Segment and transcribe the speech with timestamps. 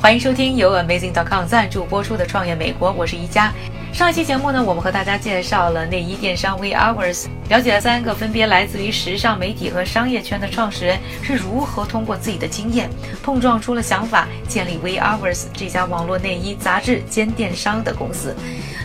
[0.00, 3.52] 欢迎收听由 Amazing.com 赞助播出的《创业美国》，我是宜家。
[3.92, 12.88] 上一期节目呢，我们和大家介绍了内衣电商 We Hours，了解了三个分别来自于时尚媒体和商业圈的创始人是如何通过自己的经验
[13.24, 18.36] 碰撞出了想法，建立 We Hours 这家网络内衣杂志兼电商的公司。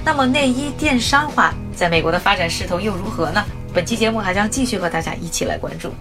[0.04, 3.46] 那么，内衣电商化在美国的发展势头又如何呢？
[3.72, 5.94] 本期节目还将继续和大家一起来关注。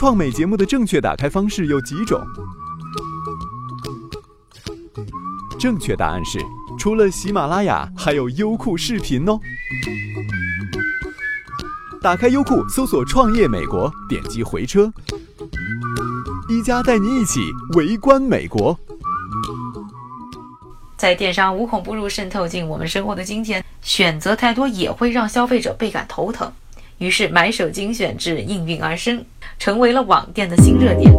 [0.00, 2.18] 创美节目的正确打开方式有几种？
[5.58, 6.38] 正确答案是，
[6.78, 9.38] 除了喜马拉雅，还有优酷视频哦。
[12.00, 14.90] 打开优酷，搜索“创业美国”，点击回车，
[16.48, 18.74] 一加带你一起围观美国。
[20.96, 26.50] 在电商无孔不入渗透进我们生活的今天，选择太多也会让消费者倍感头疼。
[27.00, 29.24] 于是，买手精选制应运而生，
[29.58, 31.10] 成为了网店的新热点。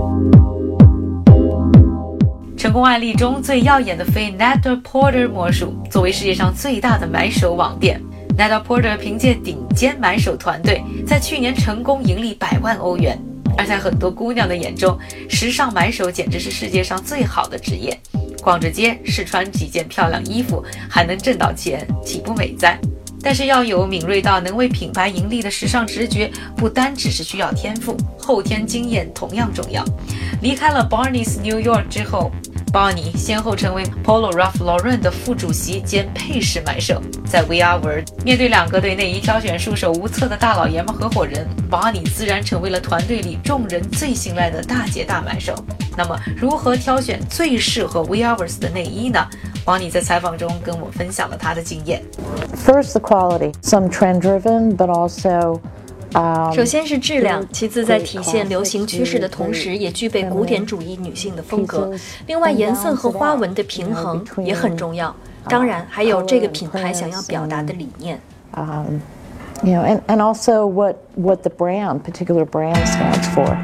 [2.56, 8.00] 成功案例中最耀眼的非 Net-a-Porter 魔术，作为世界上最大的买手网店
[8.38, 13.20] ，Net-a-Porter 凭借顶尖买手团队，在去年成功盈利百万欧元。
[13.58, 14.96] 而在很多姑娘的眼中，
[15.28, 18.00] 时尚买手简直是世界上最好的职业。
[18.44, 22.80] 逛着街，试穿几件漂亮衣服，还能挣到钱，岂不美哉？
[23.24, 29.84] 但是要有敏锐到能为品牌盈利的时尚直觉，不单只是需要天赋，后天经验同样重要。
[30.42, 32.32] 离开了 Barney's New York 之后
[32.74, 37.02] ，Barney 先后成为 Polo Ralph Lauren 的副主席兼配饰买手。
[37.26, 45.54] 在 We Are World 面对两个对内衣挑选束手无策的大老爷们合伙人，Barney 自然成为了团队里众人最信赖的大姐大买手。
[45.96, 49.28] 那么，如何挑选最适合 We Are World 的内衣呢？
[49.72, 52.04] 王尼在采访中跟我分享了他的经验。
[52.66, 55.62] First, the quality, some trend-driven, but also
[56.54, 61.90] 首先是质量，其次在体现流行趋势的同时，也具备古典主义女性的风格。
[62.28, 65.16] 另外，颜色和花纹的平衡也很重要。
[65.48, 68.20] 当然，还有这个品牌想要表达的理念。
[69.64, 73.56] You know, and and also what what the brand, particular brand stands for.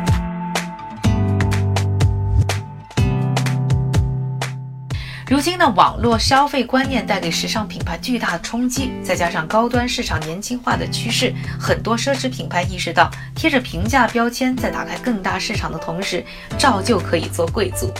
[5.30, 16.24] 如今呢网络消费观念带给时尚品牌巨大的冲击，再加上高端市场年轻化的趋势，很多奢侈品牌意识到贴着平价标签，在打开更大市场的同时，
[16.58, 17.92] 照旧可以做贵族。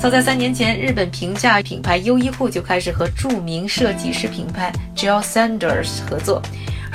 [0.00, 6.42] 早在三年前，日本平价品牌优衣库就开始和著名设计师品牌 Jill Sanders 合作，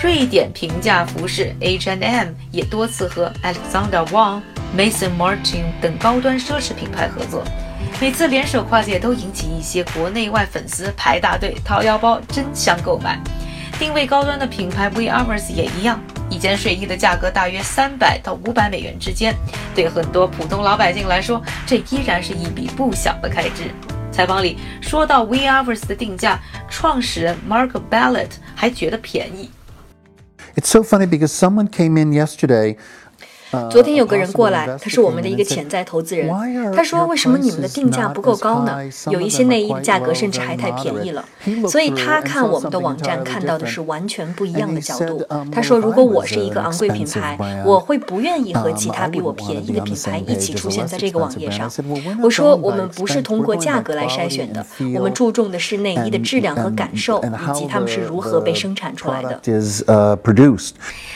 [0.04, 4.42] 瑞典平价服饰 H&M 也多次和 Alexander Wang、
[4.76, 7.46] Mason Martin 等高端奢侈品牌合作。
[8.02, 13.20] 每次联手跨界都引起一些国内外粉丝排大队掏腰包争相购买。
[13.78, 19.34] 定位高端的品牌 We Hours 也一样，一件睡衣的价格大约三百到五百美元之间，
[19.74, 23.72] 对很多普通老百姓来说，这依然是一笔不小的开支。
[24.12, 29.50] 采访里说到 We Hours 的定价，创始人 Mark Ballett 还觉得便宜。
[30.56, 32.76] It's so funny because someone came in yesterday.
[33.72, 36.30] 昨天有个人过来，他是我们的一个潜在投资人。
[36.76, 38.78] 他说：“为什么你们的定价不够高呢？
[39.10, 41.26] 有一些内衣的价格甚至还太便宜了。”
[41.68, 45.26] 所以他看我们的网站看到的是完全不一样的角度。
[45.52, 51.72] 他说：“如果我是一个昂贵品牌，我会不愿意和其他比我便宜的品牌一起出现在这个网页上。”
[52.22, 59.42] 我说：“我们不是通过价格来筛选的，我们注重的是内衣的质量和感受，以及它们是如何被生产出来的。”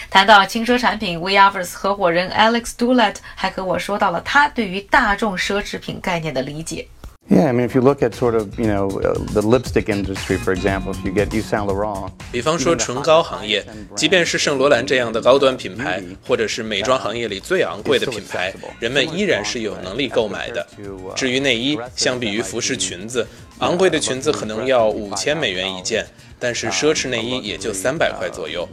[0.10, 6.88] 谈到轻奢产品 w e a v e r s 合伙人 Alex Dulet 还和我说到了他对于大众奢侈品概念的理解。
[7.30, 8.90] Yeah, I mean, if you look at sort of, you know,
[9.32, 13.66] the lipstick industry, for example, if you get Yves Saint Laurent，比方说唇膏行业，
[13.96, 20.68] 即便是圣罗兰这样的高端品牌，或者是美妆行业里最昂贵的品牌，人们依然是有能力购买的。
[21.16, 23.26] 至于内衣，相比于服饰、裙子。
[23.64, 26.06] 昂贵的裙子可能要五千美元一件，
[26.38, 28.68] 但是奢侈内衣也就三百块左右。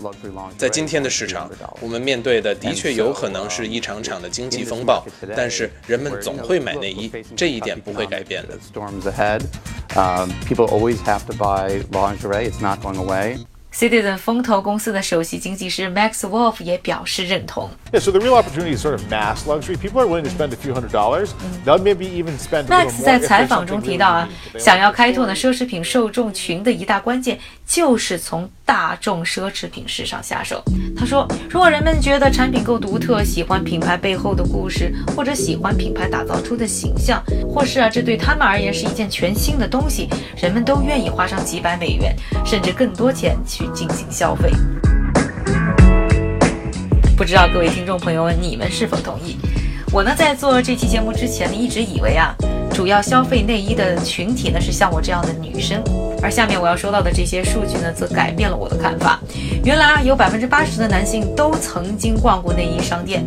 [0.59, 1.49] 在今天的市场，
[1.81, 5.05] 我们面对的的确有可能是一场场的经济风暴，
[5.37, 8.59] 但是人们总会买内衣，这一点不会改变的。
[13.73, 17.71] Citizen 风投公司的首席经济师 Max Wolf 也表示认同。
[17.93, 19.77] Yeah, so the real opportunity is sort of mass luxury.
[19.77, 21.31] People are willing to spend a few hundred dollars.
[21.65, 22.67] They'll maybe even spend.
[22.67, 24.29] Max 在采访中提到啊，
[24.59, 30.63] 想要开拓呢奢侈品受众群的一大关键就是从大众奢侈品市场下手。
[31.01, 42.15] 他说，如果人们觉得产品够独特，喜欢品牌背后的故事，或者喜欢品牌打造出的形象，或是啊这对他们而言是一件全新的东西，人们都愿意花上几百美元，
[42.45, 43.65] 甚至更多钱去。
[43.73, 44.51] 进行消费，
[47.17, 49.39] 不知道各位听众朋友们，你们是否同意？
[49.91, 52.35] 我呢，在做这期节目之前呢，一直以为啊，
[52.75, 55.83] 主要消费内衣的群体呢是像我这样的女生。
[56.23, 59.21] 而下面我要说到的这些数据呢，则改变了我的看法。
[59.65, 63.25] 原来啊，有百分之八十的男性都曾经逛过内衣商店，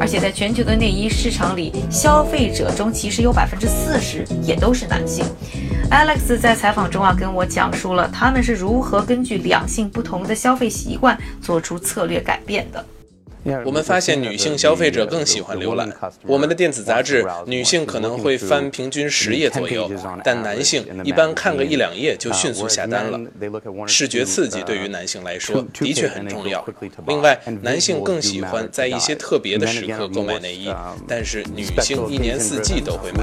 [0.00, 5.24] 而且在全球的内衣市场里，消费者中其实有百分之四十也都是男性。
[5.90, 12.84] Alex 在采访中啊，跟我讲述了他们是如何根据两性不同的消费习惯做出策略改变的。
[13.64, 15.90] 我们发现女性消费者更喜欢浏览
[16.26, 19.90] 我们的电子杂志，女性可能会翻平均十页左右，
[20.24, 23.20] 但男性一般看个一两页就迅速下单了。
[23.86, 26.64] 视觉刺激对于男性来说的确很重要。
[27.06, 30.72] 另外，男性更喜欢在一些特别的时刻购买内衣，
[31.08, 33.22] 但是女性一年四季都会买。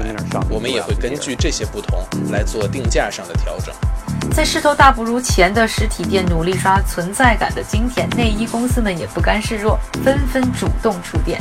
[0.50, 1.98] 我们也会根据这些不同
[2.32, 3.74] 来做定价上的调整。
[4.32, 11.38] 在势头大不如前的实体店努力刷存在感的今天，内衣公司们也不甘示弱，纷纷主动出店。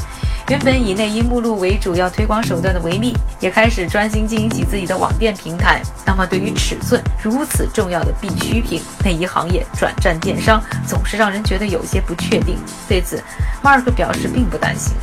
[0.49, 5.81] 原本以内衣目录为主要推广手段的维密，也开始专心经营起自己的网店平台。
[6.03, 12.57] 那么，对于尺寸如此重要的必需品，内衣行业转战电商，总是让人觉得有些不确定。
[12.87, 13.23] 对此
[13.63, 14.93] ，Mark 表示并不担心。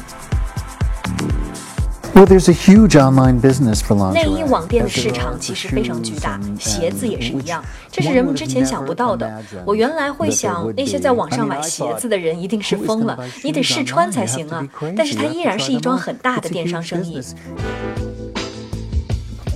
[2.16, 4.14] Well, there's a huge online business for lingerie.
[4.14, 9.30] 内衣网店的市场其实非常巨大，鞋子也是一样，这是人们之前想不到的。
[9.66, 14.66] 我原来会想，那些在网上买鞋子的人一定是疯了，你得试穿才行啊。
[14.96, 17.20] 但是它依然是一桩很大的电商生意。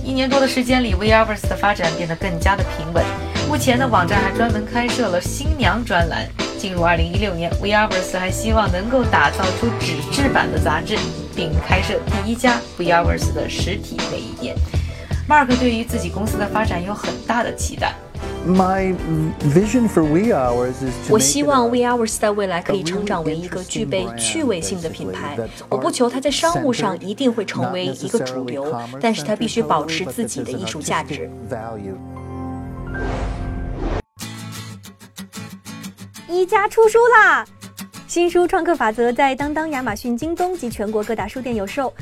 [0.03, 3.03] 一年多的时间里 v r v e r s e 的发展变得更加的平稳。
[3.49, 6.27] 目前的网站还专门开设了新娘专栏。
[6.59, 10.95] 进入2016年 v r v e r s e 还希望能够打造出纸质版的杂志。
[11.35, 14.55] 并开设第一家 Weavers 的实体内衣店。
[15.29, 17.93] Mark 对于自己公司的发展有很大的期待。
[18.45, 18.95] My
[19.53, 25.37] vision for WeHours is 我希望 WeHours 在未来可以成长为一个具备趣味性的品牌。
[25.69, 31.29] 我不求它在商务上一定会成为一个主流，但是它必须保持自己的艺术价值。
[36.27, 37.45] 一家出书啦！
[38.11, 41.93] 新书《创客法则》在当当、亚马逊、京东及全国各大书店有售。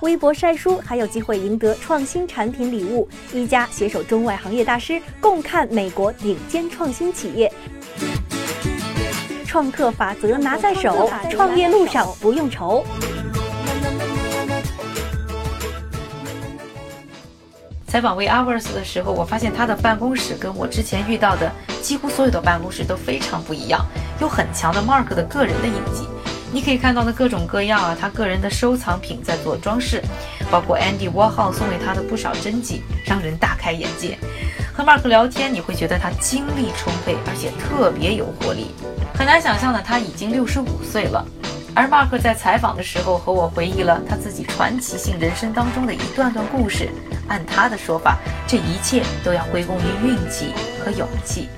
[0.00, 3.08] 微博晒书还有机会赢得创新产品礼物。
[3.32, 7.52] 一家携手中外行业大师，共看美国顶尖创新企业。
[9.44, 12.84] 创客法则拿在手，创业路上不用愁。
[17.88, 21.50] 采访 We Hours 的时候，我发现他的办公室跟我之前遇到的
[21.80, 23.82] 几乎所有的办公室都非常不一样，
[24.20, 26.06] 有很强的 Mark 的个人的印记。
[26.52, 30.02] 你可以看到的各种各样啊，他个人的收藏品在做装饰，
[30.50, 34.18] 包括 Andy Warhol 送给他的不少真迹，让人大开眼界。
[34.74, 38.70] 和 Mark 聊天，你会觉得他精力充沛，而且特别有活力。
[39.14, 41.24] 很难想象的，他已经六十五岁了。
[41.78, 46.88] 而 Mark 在采访的时候和我回忆了他自己传奇性人生当中的一段段故事。
[47.28, 48.18] 按他的说法，
[48.48, 50.52] 这一切都要归功于运气
[50.84, 51.48] 和勇气。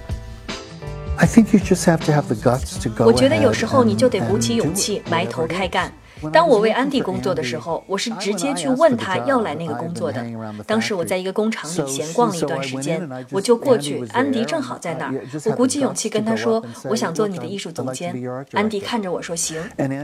[1.17, 3.07] I think you just have to have the guts to go.
[3.07, 5.91] 我觉得有时候你就得鼓起勇气，埋头开干。
[6.33, 10.25] 当我为安迪工作的时候，我是直接去问他要来那个工作的。
[10.67, 15.15] 当时我在一个工厂里闲逛了一段时间，我就过去，安迪正好在那儿。
[15.47, 18.15] 我鼓起勇气跟他说：“我想做你的艺术总监。”
[18.53, 19.63] 安迪看着我说：“行。”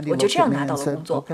[0.09, 1.25] 我就这样拿到了工作。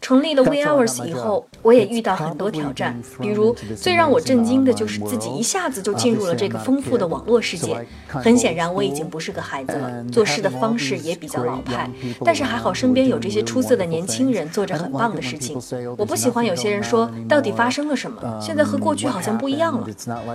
[0.00, 7.76] 成立了 We Hours 以后，我也遇到很多挑战，比如最让我震惊的就是自己一下子就进入了这个丰富的网络世界。
[8.08, 11.90] 很显然，我已经不是个孩子了，做事的方式也比较老派。
[12.24, 14.30] 但是还好，身边有这些出色的年轻。
[14.30, 15.60] 人做着很棒的事情，
[15.98, 19.86] 我不喜欢有些人说到底发生了什么，现在和过去好像不一样了。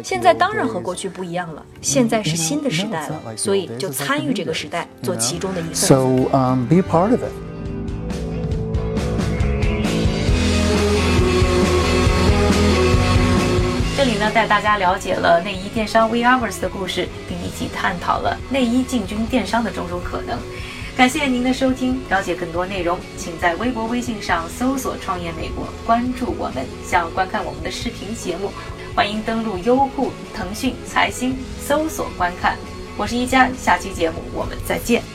[0.04, 5.76] 现在当然和过去不一样了，现在是新的时代了，所以就参与这个时代，做其中的一份。
[5.76, 5.96] So
[6.34, 7.45] um, be part of it.
[14.36, 20.38] 带大家了解了内衣电商 WeHours 的故事，并一起探讨了内衣进军电商的种种可能。
[20.98, 26.66] 感谢您的收听，了解更多内容，请在微博、微信上搜索“创业美国”，关注我们。
[26.86, 28.52] 想观看我们的视频节目，
[28.94, 32.58] 欢迎登录优酷、腾讯、财新搜索观看。
[32.98, 35.15] 我是一加，下期节目我们再见。